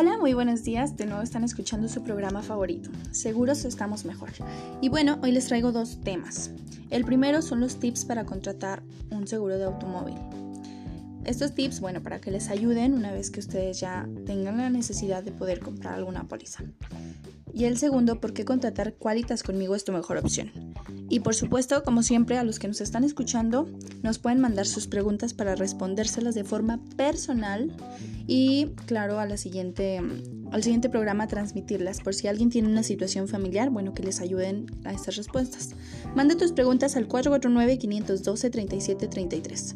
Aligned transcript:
Hola, 0.00 0.16
muy 0.16 0.32
buenos 0.32 0.64
días. 0.64 0.96
De 0.96 1.04
nuevo 1.04 1.20
están 1.20 1.44
escuchando 1.44 1.86
su 1.86 2.02
programa 2.02 2.40
favorito. 2.40 2.88
Seguros 3.10 3.66
estamos 3.66 4.06
mejor. 4.06 4.30
Y 4.80 4.88
bueno, 4.88 5.18
hoy 5.22 5.30
les 5.30 5.44
traigo 5.44 5.72
dos 5.72 6.00
temas. 6.00 6.52
El 6.88 7.04
primero 7.04 7.42
son 7.42 7.60
los 7.60 7.78
tips 7.78 8.06
para 8.06 8.24
contratar 8.24 8.82
un 9.10 9.28
seguro 9.28 9.58
de 9.58 9.64
automóvil. 9.64 10.14
Estos 11.26 11.54
tips, 11.54 11.80
bueno, 11.80 12.02
para 12.02 12.18
que 12.18 12.30
les 12.30 12.48
ayuden 12.48 12.94
una 12.94 13.12
vez 13.12 13.30
que 13.30 13.40
ustedes 13.40 13.78
ya 13.78 14.08
tengan 14.24 14.56
la 14.56 14.70
necesidad 14.70 15.22
de 15.22 15.32
poder 15.32 15.60
comprar 15.60 15.96
alguna 15.96 16.26
póliza. 16.26 16.64
Y 17.52 17.66
el 17.66 17.76
segundo, 17.76 18.22
por 18.22 18.32
qué 18.32 18.46
contratar 18.46 18.94
Qualitas 18.94 19.42
conmigo 19.42 19.74
es 19.74 19.84
tu 19.84 19.92
mejor 19.92 20.16
opción. 20.16 20.50
Y 21.10 21.20
por 21.20 21.34
supuesto, 21.34 21.82
como 21.82 22.02
siempre, 22.04 22.38
a 22.38 22.44
los 22.44 22.60
que 22.60 22.68
nos 22.68 22.80
están 22.80 23.02
escuchando, 23.02 23.68
nos 24.02 24.20
pueden 24.20 24.38
mandar 24.38 24.64
sus 24.64 24.86
preguntas 24.86 25.34
para 25.34 25.56
respondérselas 25.56 26.36
de 26.36 26.44
forma 26.44 26.78
personal 26.96 27.72
y, 28.28 28.66
claro, 28.86 29.18
a 29.18 29.26
la 29.26 29.36
siguiente, 29.36 30.00
al 30.52 30.62
siguiente 30.62 30.88
programa 30.88 31.26
transmitirlas 31.26 32.00
por 32.00 32.14
si 32.14 32.28
alguien 32.28 32.48
tiene 32.48 32.68
una 32.68 32.84
situación 32.84 33.26
familiar, 33.26 33.70
bueno, 33.70 33.92
que 33.92 34.04
les 34.04 34.20
ayuden 34.20 34.66
a 34.84 34.92
estas 34.92 35.16
respuestas. 35.16 35.70
Manda 36.14 36.36
tus 36.36 36.52
preguntas 36.52 36.94
al 36.96 37.08
449-512-3733. 37.08 39.74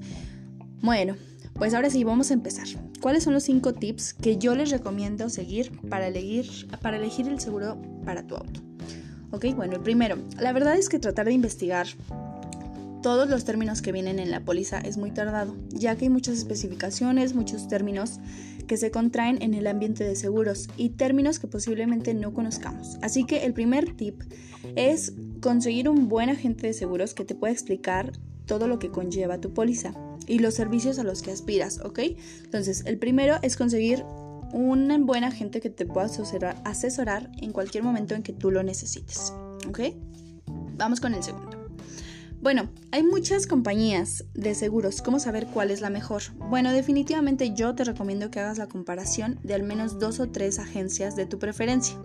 Bueno, 0.82 1.16
pues 1.55 1.74
ahora 1.74 1.91
sí, 1.91 2.05
vamos 2.05 2.30
a 2.30 2.34
empezar. 2.34 2.69
¿Cuáles 3.00 3.24
son 3.24 3.32
los 3.32 3.42
5 3.42 3.74
tips 3.74 4.14
que 4.14 4.38
yo 4.38 4.55
les 4.55 4.70
recomiendo 4.70 5.28
seguir 5.28 5.72
para 5.88 6.06
elegir, 6.06 6.69
para 6.80 6.96
elegir 6.96 7.27
el 7.27 7.41
seguro 7.41 7.82
para 8.05 8.24
tu 8.24 8.36
auto? 8.36 8.60
Ok, 9.34 9.46
bueno, 9.56 9.74
el 9.74 9.80
primero, 9.80 10.16
la 10.38 10.52
verdad 10.52 10.78
es 10.78 10.88
que 10.88 11.00
tratar 11.00 11.26
de 11.26 11.32
investigar 11.32 11.88
todos 13.02 13.28
los 13.28 13.44
términos 13.44 13.82
que 13.82 13.90
vienen 13.90 14.20
en 14.20 14.30
la 14.30 14.44
póliza 14.44 14.78
es 14.78 14.96
muy 14.96 15.10
tardado, 15.10 15.56
ya 15.70 15.96
que 15.96 16.04
hay 16.04 16.08
muchas 16.08 16.38
especificaciones, 16.38 17.34
muchos 17.34 17.66
términos 17.66 18.20
que 18.68 18.76
se 18.76 18.92
contraen 18.92 19.42
en 19.42 19.54
el 19.54 19.66
ambiente 19.66 20.04
de 20.04 20.14
seguros 20.14 20.68
y 20.76 20.91
términos 20.91 21.41
que 21.41 21.48
posiblemente 21.48 22.14
no 22.14 22.32
conozcamos. 22.32 22.96
Así 23.02 23.24
que 23.24 23.44
el 23.44 23.54
primer 23.54 23.96
tip 23.96 24.22
es 24.76 25.12
conseguir 25.41 25.88
un 25.88 26.08
buen 26.08 26.30
agente 26.30 26.69
de 26.69 26.72
seguros 26.72 27.12
que 27.12 27.24
te 27.24 27.34
pueda 27.34 27.52
explicar 27.52 28.12
todo 28.46 28.69
lo 28.69 28.78
que 28.78 28.91
conlleva 28.91 29.41
tu 29.41 29.52
póliza 29.52 29.94
y 30.28 30.38
los 30.38 30.54
servicios 30.54 31.00
a 31.00 31.02
los 31.02 31.22
que 31.22 31.32
aspiras, 31.32 31.80
¿ok? 31.80 31.98
Entonces, 32.44 32.84
el 32.86 32.98
primero 32.98 33.38
es 33.42 33.56
conseguir 33.56 34.04
un 34.55 35.05
buen 35.05 35.24
agente 35.24 35.60
que 35.60 35.69
te 35.69 35.84
pueda 35.84 36.06
asesorar, 36.64 37.30
en 37.41 37.52
cualquier 37.52 37.83
momento 37.83 38.14
en 38.14 38.22
que 38.22 38.33
tú 38.33 38.50
lo 38.50 38.62
necesites, 38.62 39.33
¿ok? 39.69 39.80
Vamos 40.77 41.00
con 41.00 41.14
el 41.14 41.22
segundo. 41.22 41.64
Bueno, 42.41 42.69
hay 42.92 43.02
muchas 43.02 43.47
compañías 43.47 44.27
de 44.34 44.55
seguros. 44.55 45.00
¿Cómo 45.00 45.19
saber 45.19 45.47
cuál 45.47 45.70
es 45.70 45.80
la 45.80 45.88
mejor? 45.88 46.22
Bueno, 46.50 46.72
definitivamente 46.72 47.55
yo 47.55 47.75
te 47.75 47.84
recomiendo 47.84 48.30
que 48.30 48.38
hagas 48.38 48.58
la 48.58 48.69
comparación 48.69 49.41
de 49.42 49.55
al 49.55 49.62
menos 49.62 49.98
dos 49.98 50.20
o 50.20 50.28
tres 50.28 50.58
agencias 50.58 51.16
de 51.16 51.25
tu 51.25 51.38
preferencia. 51.38 51.97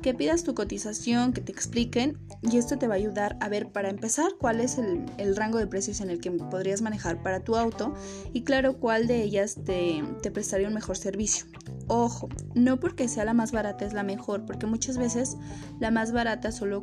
Que 0.00 0.14
pidas 0.14 0.44
tu 0.44 0.54
cotización, 0.54 1.32
que 1.32 1.40
te 1.40 1.50
expliquen 1.50 2.18
y 2.40 2.56
esto 2.58 2.78
te 2.78 2.86
va 2.86 2.94
a 2.94 2.98
ayudar 2.98 3.36
a 3.40 3.48
ver 3.48 3.72
para 3.72 3.90
empezar 3.90 4.30
cuál 4.38 4.60
es 4.60 4.78
el, 4.78 5.36
rango 5.36 5.58
de 5.58 5.66
precios 5.66 6.00
en 6.00 6.10
el 6.10 6.20
que 6.20 6.30
podrías 6.30 6.82
manejar 6.82 7.20
para 7.20 7.40
tu 7.40 7.56
auto 7.56 7.92
y 8.32 8.44
claro 8.44 8.78
cuál 8.78 9.08
de 9.08 9.24
ellas 9.24 9.56
te 9.64 10.30
prestaría 10.30 10.68
un 10.68 10.74
mejor 10.74 10.98
servicio. 10.98 11.46
Ojo, 11.92 12.28
no 12.54 12.78
porque 12.78 13.08
sea 13.08 13.24
la 13.24 13.34
más 13.34 13.50
barata 13.50 13.84
es 13.84 13.94
la 13.94 14.04
mejor, 14.04 14.46
porque 14.46 14.64
muchas 14.64 14.96
veces 14.96 15.36
la 15.80 15.90
más 15.90 16.12
barata 16.12 16.52
solo, 16.52 16.82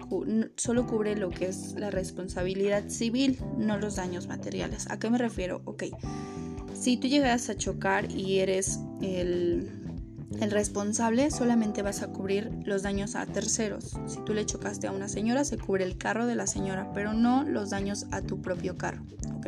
solo 0.58 0.86
cubre 0.86 1.16
lo 1.16 1.30
que 1.30 1.48
es 1.48 1.76
la 1.78 1.90
responsabilidad 1.90 2.90
civil, 2.90 3.40
no 3.58 3.78
los 3.78 3.96
daños 3.96 4.28
materiales. 4.28 4.86
¿A 4.90 5.00
qué 5.00 5.10
me 5.10 5.18
refiero? 5.18 5.62
Ok, 5.64 5.84
si 6.74 6.98
tú 6.98 7.08
llegas 7.08 7.50
a 7.50 7.56
chocar 7.56 8.12
y 8.12 8.40
eres 8.40 8.82
el, 9.02 9.72
el 10.42 10.52
responsable, 10.52 11.32
solamente 11.32 11.84
vas 11.84 12.02
a 12.02 12.08
cubrir 12.08 12.52
los 12.66 12.84
daños 12.84 13.16
a 13.16 13.26
terceros. 13.28 13.98
Si 14.08 14.20
tú 14.26 14.34
le 14.34 14.46
chocaste 14.46 14.88
a 14.88 14.92
una 14.92 15.08
señora, 15.08 15.46
se 15.46 15.58
cubre 15.58 15.86
el 15.86 15.98
carro 15.98 16.26
de 16.26 16.36
la 16.36 16.48
señora, 16.48 16.92
pero 16.94 17.14
no 17.14 17.46
los 17.46 17.70
daños 17.70 18.08
a 18.12 18.24
tu 18.24 18.42
propio 18.42 18.78
carro. 18.78 19.06
¿Ok? 19.38 19.48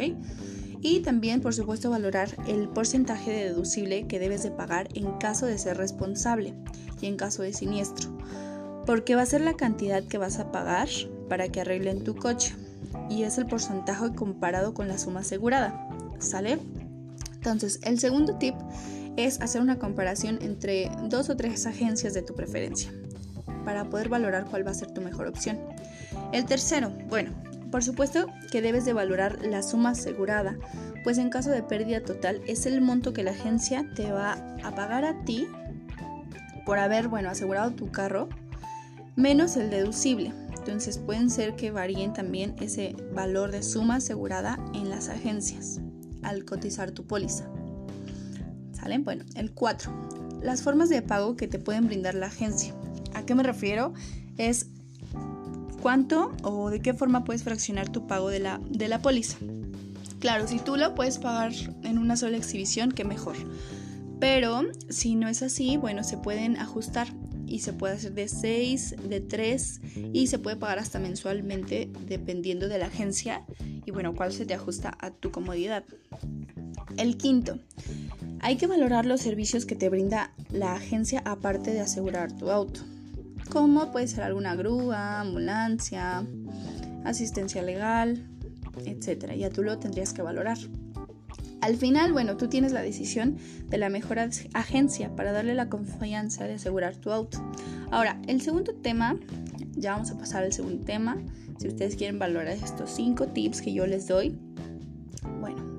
Y 0.82 1.02
también 1.02 1.42
por 1.42 1.54
supuesto 1.54 1.90
valorar 1.90 2.30
el 2.48 2.70
porcentaje 2.70 3.32
de 3.32 3.44
deducible 3.46 4.08
que 4.08 4.20
debes 4.20 4.44
de 4.44 4.52
pagar 4.52 4.90
en 4.94 5.12
caso 5.18 5.46
de 5.46 5.58
ser 5.58 5.78
responsable 5.78 6.54
y 7.02 7.08
en 7.08 7.18
caso 7.18 7.42
de 7.44 7.54
siniestro, 7.54 8.10
porque 8.86 9.16
va 9.16 9.24
a 9.24 9.28
ser 9.28 9.42
la 9.42 9.56
cantidad 9.56 10.04
que 10.04 10.18
vas 10.18 10.40
a 10.40 10.52
pagar 10.52 10.90
para 11.28 11.50
que 11.50 11.62
arreglen 11.62 12.04
tu 12.04 12.16
coche 12.16 12.56
y 13.10 13.24
es 13.24 13.38
el 13.38 13.46
porcentaje 13.46 14.14
comparado 14.16 14.74
con 14.74 14.88
la 14.88 14.98
suma 14.98 15.22
asegurada, 15.22 15.90
¿sale? 16.20 16.60
Entonces, 17.36 17.80
el 17.84 18.00
segundo 18.00 18.36
tip 18.36 18.56
es 19.16 19.40
hacer 19.42 19.62
una 19.62 19.80
comparación 19.80 20.40
entre 20.42 20.92
dos 21.10 21.30
o 21.30 21.36
tres 21.38 21.66
agencias 21.66 22.14
de 22.14 22.22
tu 22.22 22.36
preferencia 22.36 22.92
para 23.66 23.90
poder 23.90 24.10
valorar 24.10 24.46
cuál 24.46 24.66
va 24.66 24.72
a 24.72 24.76
ser 24.76 24.92
tu 24.92 25.02
mejor 25.02 25.28
opción. 25.28 25.60
El 26.32 26.46
tercero, 26.46 26.92
bueno, 27.08 27.32
por 27.72 27.84
supuesto 27.84 28.28
que 28.52 28.62
debes 28.62 28.86
de 28.86 28.94
valorar 28.94 29.46
la 29.46 29.64
suma 29.64 29.92
asegurada, 29.92 30.58
pues 31.04 31.18
en 31.18 31.30
caso 31.30 31.50
de 31.52 31.64
pérdida 31.64 32.02
total 32.02 32.42
es 32.48 32.66
el 32.66 32.82
monto 32.82 33.14
que 33.14 33.24
la 33.24 33.32
agencia 33.32 33.90
te 33.96 34.12
va 34.12 34.34
a 34.64 34.76
pagar 34.76 35.06
a 35.06 35.24
ti 35.24 35.48
por 36.66 36.80
haber, 36.80 37.08
bueno, 37.08 37.30
asegurado 37.30 37.72
tu 37.72 37.92
carro, 37.92 38.30
menos 39.16 39.58
el 39.58 39.70
deducible. 39.70 40.34
Entonces 40.58 40.98
pueden 40.98 41.30
ser 41.30 41.56
que 41.56 41.72
varíen 41.72 42.14
también 42.14 42.56
ese 42.60 42.96
valor 43.14 43.52
de 43.52 43.64
suma 43.64 43.96
asegurada 43.96 44.60
en 44.74 44.90
las 44.90 45.10
agencias 45.10 45.80
al 46.22 46.46
cotizar 46.46 46.92
tu 46.92 47.06
póliza. 47.06 47.50
¿Salen? 48.74 49.04
Bueno, 49.04 49.26
el 49.36 49.52
4. 49.52 50.40
Las 50.42 50.62
formas 50.62 50.90
de 50.90 51.02
pago 51.02 51.36
que 51.36 51.48
te 51.48 51.60
pueden 51.60 51.88
brindar 51.88 52.16
la 52.16 52.28
agencia. 52.28 52.74
¿A 53.14 53.26
qué 53.26 53.36
me 53.36 53.44
refiero? 53.44 53.94
Es 54.38 54.68
cuánto 55.80 56.32
o 56.44 56.70
de 56.70 56.82
qué 56.82 56.94
forma 56.94 57.24
puedes 57.24 57.44
fraccionar 57.44 57.90
tu 57.90 58.08
pago 58.08 58.30
de 58.30 58.40
la, 58.40 58.60
de 58.70 58.88
la 58.88 59.02
póliza. 59.02 59.38
Claro, 60.20 60.48
si 60.48 60.60
tú 60.60 60.76
lo 60.76 60.96
puedes 60.96 61.18
pagar 61.18 61.54
en 61.84 61.98
una 61.98 62.18
sola 62.18 62.38
exhibición, 62.38 62.92
qué 62.92 63.06
mejor. 63.06 63.36
Pero 64.20 64.64
si 64.90 65.16
no 65.16 65.30
es 65.30 65.42
así, 65.42 65.78
bueno, 65.78 66.04
se 66.04 66.18
pueden 66.18 66.58
ajustar 66.58 67.08
y 67.48 67.60
se 67.60 67.74
puede 67.74 67.96
hacer 67.96 68.14
de 68.14 68.28
6, 68.28 68.96
de 69.08 69.22
3 69.22 69.82
y 70.14 70.28
se 70.28 70.38
puede 70.38 70.58
pagar 70.58 70.80
hasta 70.80 71.00
mensualmente 71.00 71.90
dependiendo 72.06 72.68
de 72.68 72.78
la 72.78 72.88
agencia 72.88 73.46
y 73.86 73.92
bueno, 73.92 74.14
cuál 74.14 74.34
se 74.34 74.46
te 74.46 74.54
ajusta 74.54 74.96
a 75.00 75.12
tu 75.12 75.32
comodidad. 75.32 75.86
El 76.98 77.18
quinto, 77.18 77.60
hay 78.42 78.58
que 78.58 78.68
valorar 78.68 79.06
los 79.06 79.22
servicios 79.22 79.66
que 79.66 79.76
te 79.76 79.90
brinda 79.90 80.34
la 80.52 80.74
agencia 80.74 81.22
aparte 81.26 81.72
de 81.72 81.80
asegurar 81.80 82.32
tu 82.34 82.52
auto 82.52 82.82
como 83.50 83.92
puede 83.92 84.08
ser 84.08 84.24
alguna 84.24 84.56
grúa, 84.56 85.22
ambulancia, 85.22 86.24
asistencia 87.04 87.62
legal, 87.62 88.28
etc. 88.86 89.34
Ya 89.38 89.50
tú 89.50 89.64
lo 89.64 89.78
tendrías 89.80 90.14
que 90.14 90.22
valorar. 90.22 90.58
Al 91.62 91.76
final, 91.76 92.14
bueno, 92.14 92.38
tú 92.38 92.48
tienes 92.48 92.72
la 92.72 92.82
decisión 92.82 93.38
de 93.68 93.78
la 93.78 93.90
mejor 93.90 94.20
agencia 94.54 95.14
para 95.16 95.34
darle 95.34 95.56
la 95.56 95.68
confianza 95.68 96.46
de 96.46 96.54
asegurar 96.54 96.96
tu 96.96 97.12
auto. 97.12 97.40
Ahora, 97.92 98.22
el 98.28 98.42
segundo 98.42 98.74
tema, 98.74 99.18
ya 99.76 99.92
vamos 99.92 100.12
a 100.12 100.18
pasar 100.18 100.44
al 100.44 100.54
segundo 100.54 100.86
tema. 100.86 101.18
Si 101.58 101.68
ustedes 101.68 101.98
quieren 101.98 102.18
valorar 102.18 102.48
estos 102.48 102.92
cinco 102.92 103.28
tips 103.28 103.62
que 103.62 103.74
yo 103.74 103.86
les 103.86 104.08
doy, 104.08 104.40
bueno, 105.42 105.78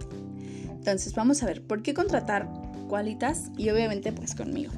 entonces 0.70 1.14
vamos 1.14 1.42
a 1.42 1.46
ver 1.46 1.62
por 1.62 1.82
qué 1.82 1.94
contratar 1.94 2.48
Qualitas 2.88 3.50
y 3.56 3.70
obviamente 3.70 4.12
pues 4.12 4.34
conmigo. 4.34 4.72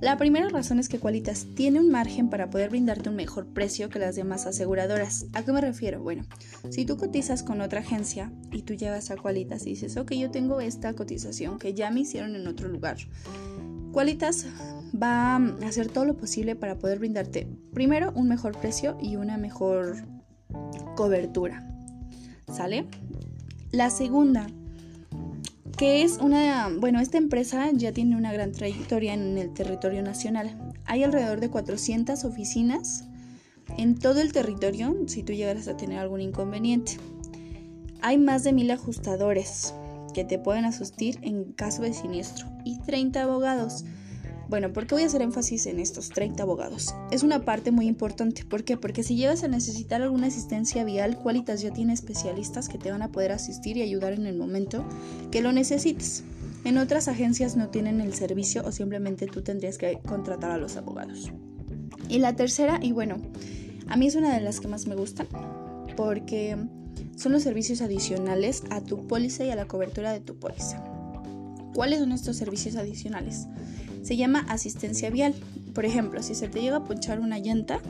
La 0.00 0.18
primera 0.18 0.48
razón 0.50 0.78
es 0.78 0.90
que 0.90 0.98
Qualitas 0.98 1.46
tiene 1.54 1.80
un 1.80 1.90
margen 1.90 2.28
para 2.28 2.50
poder 2.50 2.68
brindarte 2.68 3.08
un 3.08 3.16
mejor 3.16 3.46
precio 3.46 3.88
que 3.88 3.98
las 3.98 4.14
demás 4.14 4.46
aseguradoras. 4.46 5.26
¿A 5.32 5.42
qué 5.42 5.52
me 5.52 5.60
refiero? 5.62 6.02
Bueno, 6.02 6.24
si 6.68 6.84
tú 6.84 6.98
cotizas 6.98 7.42
con 7.42 7.62
otra 7.62 7.80
agencia 7.80 8.30
y 8.52 8.62
tú 8.62 8.74
llegas 8.74 9.10
a 9.10 9.16
Qualitas 9.16 9.66
y 9.66 9.70
dices, 9.70 9.96
ok, 9.96 10.12
yo 10.12 10.30
tengo 10.30 10.60
esta 10.60 10.92
cotización 10.92 11.58
que 11.58 11.72
ya 11.72 11.90
me 11.90 12.00
hicieron 12.00 12.36
en 12.36 12.46
otro 12.46 12.68
lugar. 12.68 12.98
Qualitas 13.92 14.46
va 14.94 15.36
a 15.36 15.66
hacer 15.66 15.88
todo 15.88 16.04
lo 16.04 16.16
posible 16.16 16.56
para 16.56 16.78
poder 16.78 16.98
brindarte 16.98 17.48
primero 17.72 18.12
un 18.14 18.28
mejor 18.28 18.58
precio 18.58 18.98
y 19.00 19.16
una 19.16 19.38
mejor 19.38 20.06
cobertura. 20.94 21.66
¿Sale? 22.52 22.86
La 23.72 23.88
segunda 23.88 24.46
que 25.76 26.02
es 26.02 26.18
una, 26.18 26.70
bueno, 26.80 27.00
esta 27.00 27.18
empresa 27.18 27.70
ya 27.72 27.92
tiene 27.92 28.16
una 28.16 28.32
gran 28.32 28.52
trayectoria 28.52 29.12
en 29.12 29.36
el 29.36 29.52
territorio 29.52 30.02
nacional. 30.02 30.56
Hay 30.86 31.02
alrededor 31.02 31.40
de 31.40 31.50
400 31.50 32.24
oficinas 32.24 33.04
en 33.76 33.98
todo 33.98 34.20
el 34.20 34.32
territorio 34.32 34.96
si 35.06 35.22
tú 35.22 35.34
llegaras 35.34 35.68
a 35.68 35.76
tener 35.76 35.98
algún 35.98 36.22
inconveniente. 36.22 36.92
Hay 38.00 38.16
más 38.16 38.42
de 38.44 38.52
mil 38.52 38.70
ajustadores 38.70 39.74
que 40.14 40.24
te 40.24 40.38
pueden 40.38 40.64
asistir 40.64 41.18
en 41.20 41.52
caso 41.52 41.82
de 41.82 41.92
siniestro 41.92 42.48
y 42.64 42.78
30 42.80 43.22
abogados 43.22 43.84
bueno, 44.48 44.72
¿por 44.72 44.86
qué 44.86 44.94
voy 44.94 45.02
a 45.02 45.06
hacer 45.06 45.22
énfasis 45.22 45.66
en 45.66 45.80
estos 45.80 46.10
30 46.10 46.42
abogados? 46.42 46.94
Es 47.10 47.22
una 47.22 47.44
parte 47.44 47.72
muy 47.72 47.86
importante. 47.86 48.44
¿Por 48.44 48.62
qué? 48.62 48.76
Porque 48.76 49.02
si 49.02 49.16
llegas 49.16 49.42
a 49.42 49.48
necesitar 49.48 50.02
alguna 50.02 50.28
asistencia 50.28 50.84
vial, 50.84 51.18
Qualitas 51.18 51.62
ya 51.62 51.72
tiene 51.72 51.92
especialistas 51.92 52.68
que 52.68 52.78
te 52.78 52.90
van 52.90 53.02
a 53.02 53.10
poder 53.10 53.32
asistir 53.32 53.76
y 53.76 53.82
ayudar 53.82 54.12
en 54.12 54.26
el 54.26 54.36
momento 54.36 54.84
que 55.32 55.42
lo 55.42 55.52
necesites. 55.52 56.22
En 56.64 56.78
otras 56.78 57.08
agencias 57.08 57.56
no 57.56 57.68
tienen 57.68 58.00
el 58.00 58.14
servicio 58.14 58.62
o 58.64 58.72
simplemente 58.72 59.26
tú 59.26 59.42
tendrías 59.42 59.78
que 59.78 59.98
contratar 60.06 60.52
a 60.52 60.58
los 60.58 60.76
abogados. 60.76 61.32
Y 62.08 62.18
la 62.18 62.36
tercera, 62.36 62.78
y 62.82 62.92
bueno, 62.92 63.16
a 63.88 63.96
mí 63.96 64.06
es 64.06 64.14
una 64.14 64.34
de 64.34 64.40
las 64.40 64.60
que 64.60 64.68
más 64.68 64.86
me 64.86 64.94
gustan 64.94 65.26
porque 65.96 66.56
son 67.16 67.32
los 67.32 67.42
servicios 67.42 67.80
adicionales 67.80 68.62
a 68.70 68.80
tu 68.80 69.06
póliza 69.06 69.44
y 69.44 69.50
a 69.50 69.56
la 69.56 69.66
cobertura 69.66 70.12
de 70.12 70.20
tu 70.20 70.36
póliza. 70.36 70.82
¿Cuáles 71.74 72.00
son 72.00 72.12
estos 72.12 72.36
servicios 72.36 72.76
adicionales? 72.76 73.46
Se 74.06 74.16
llama 74.16 74.46
asistencia 74.48 75.10
vial. 75.10 75.34
Por 75.74 75.84
ejemplo, 75.84 76.22
si 76.22 76.36
se 76.36 76.46
te 76.46 76.60
llega 76.60 76.76
a 76.76 76.84
ponchar 76.84 77.18
una 77.18 77.40
llanta, 77.40 77.80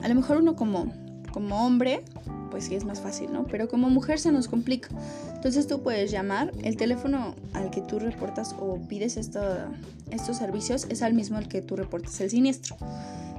a 0.00 0.06
lo 0.06 0.14
mejor 0.14 0.36
uno 0.36 0.54
como, 0.54 0.92
como 1.32 1.66
hombre, 1.66 2.04
pues 2.52 2.66
sí 2.66 2.76
es 2.76 2.84
más 2.84 3.00
fácil, 3.00 3.32
¿no? 3.32 3.44
Pero 3.48 3.66
como 3.66 3.90
mujer 3.90 4.20
se 4.20 4.30
nos 4.30 4.46
complica. 4.46 4.90
Entonces 5.34 5.66
tú 5.66 5.82
puedes 5.82 6.12
llamar, 6.12 6.52
el 6.62 6.76
teléfono 6.76 7.34
al 7.52 7.70
que 7.70 7.80
tú 7.80 7.98
reportas 7.98 8.54
o 8.60 8.78
pides 8.88 9.16
estos 9.16 10.36
servicios 10.36 10.86
es 10.88 11.02
al 11.02 11.14
mismo 11.14 11.36
al 11.36 11.48
que 11.48 11.62
tú 11.62 11.74
reportas 11.74 12.20
el 12.20 12.30
siniestro. 12.30 12.76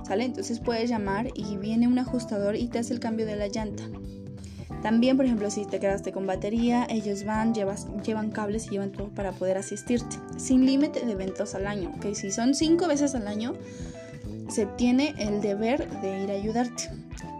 ¿Sale? 0.05 0.25
Entonces 0.25 0.59
puedes 0.59 0.89
llamar 0.89 1.29
y 1.33 1.55
viene 1.55 1.87
un 1.87 1.97
ajustador 1.97 2.57
y 2.57 2.67
te 2.67 2.79
hace 2.79 2.93
el 2.93 2.99
cambio 2.99 3.25
de 3.25 3.37
la 3.37 3.47
llanta. 3.47 3.85
También, 4.81 5.17
por 5.17 5.25
ejemplo, 5.25 5.49
si 5.51 5.65
te 5.65 5.79
quedaste 5.79 6.11
con 6.11 6.25
batería, 6.25 6.87
ellos 6.89 7.25
van, 7.25 7.53
llevan 7.53 8.31
cables 8.31 8.67
y 8.67 8.69
llevan 8.71 8.91
todo 8.91 9.09
para 9.09 9.33
poder 9.33 9.57
asistirte. 9.57 10.15
Sin 10.37 10.65
límite 10.65 11.05
de 11.05 11.11
eventos 11.11 11.53
al 11.55 11.67
año. 11.67 11.91
que 11.99 12.15
Si 12.15 12.31
son 12.31 12.55
cinco 12.55 12.87
veces 12.87 13.13
al 13.13 13.27
año, 13.27 13.53
se 14.49 14.65
tiene 14.65 15.13
el 15.17 15.41
deber 15.41 15.89
de 16.01 16.23
ir 16.23 16.31
a 16.31 16.35
ayudarte. 16.35 16.89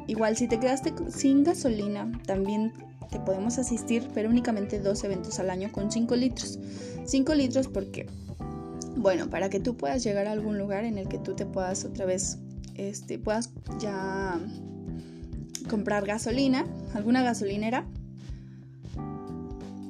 Igual, 0.07 0.35
si 0.35 0.47
te 0.47 0.59
quedaste 0.59 0.93
sin 1.09 1.43
gasolina, 1.43 2.11
también 2.25 2.73
te 3.09 3.19
podemos 3.19 3.57
asistir, 3.57 4.07
pero 4.13 4.29
únicamente 4.29 4.79
dos 4.79 5.03
eventos 5.03 5.39
al 5.39 5.49
año 5.49 5.71
con 5.71 5.91
5 5.91 6.15
litros. 6.15 6.59
5 7.05 7.35
litros 7.35 7.67
porque, 7.67 8.05
bueno, 8.95 9.29
para 9.29 9.49
que 9.49 9.59
tú 9.59 9.77
puedas 9.77 10.03
llegar 10.03 10.27
a 10.27 10.31
algún 10.31 10.57
lugar 10.57 10.83
en 10.83 10.97
el 10.97 11.07
que 11.07 11.17
tú 11.17 11.35
te 11.35 11.45
puedas 11.45 11.85
otra 11.85 12.05
vez, 12.05 12.37
este, 12.75 13.17
puedas 13.17 13.51
ya 13.79 14.39
comprar 15.69 16.05
gasolina, 16.05 16.65
alguna 16.93 17.23
gasolinera. 17.23 17.85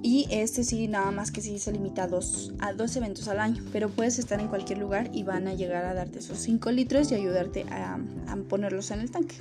Y 0.02 0.28
este 0.30 0.64
sí, 0.64 0.88
nada 0.88 1.12
más 1.12 1.32
que 1.32 1.42
sí 1.42 1.60
se 1.60 1.72
limita 1.72 2.04
a 2.04 2.08
dos, 2.08 2.96
eventos 2.96 3.28
al 3.28 3.40
año, 3.40 3.64
pero 3.72 3.90
puedes 3.90 4.18
estar 4.20 4.40
en 4.40 4.48
cualquier 4.48 4.78
lugar 4.78 5.10
y 5.14 5.24
van 5.24 5.48
a 5.48 5.56
llegar 5.56 5.86
a 5.86 5.94
darte 5.94 6.20
esos 6.20 6.38
5 6.40 6.72
litros 6.72 7.12
y 7.12 7.16
ayudarte 7.16 7.66
a, 7.70 8.00
a 8.28 8.36
ponerlos 8.48 8.92
en 8.92 9.02
el 9.02 9.12
tanque. 9.12 9.36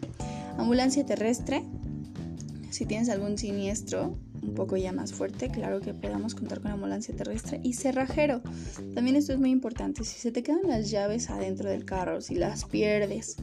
Ambulancia 0.56 1.06
terrestre, 1.06 1.62
si 2.70 2.87
tienes 2.87 3.08
algún 3.08 3.38
siniestro 3.38 4.19
un 4.43 4.55
poco 4.55 4.76
ya 4.76 4.93
más 4.93 5.12
fuerte, 5.12 5.49
claro 5.49 5.81
que 5.81 5.94
podamos 5.94 6.34
contar 6.34 6.61
con 6.61 6.70
ambulancia 6.70 7.14
terrestre 7.14 7.61
y 7.62 7.75
cerrajero. 7.75 8.43
También 8.94 9.17
esto 9.17 9.32
es 9.32 9.38
muy 9.38 9.50
importante, 9.50 10.05
si 10.05 10.19
se 10.19 10.32
te 10.32 10.43
quedan 10.43 10.67
las 10.67 10.91
llaves 10.91 11.31
adentro 11.31 11.70
del 11.70 11.84
carro, 11.84 12.20
si 12.20 12.34
las 12.34 12.64
pierdes, 12.64 13.37